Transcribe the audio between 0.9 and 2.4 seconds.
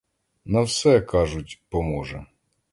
кажуть, поможе.